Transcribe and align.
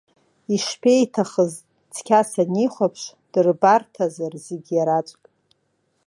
Ишԥеиҭахыз, 0.55 1.53
цқьа 1.93 2.21
санихәаԥш, 2.29 3.03
дырбарҭазар 3.31 4.33
зегь 4.45 4.69
иараӡәк. 4.75 5.23